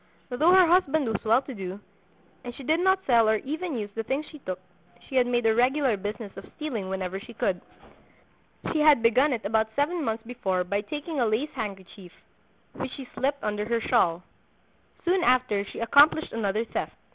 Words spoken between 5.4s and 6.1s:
a regular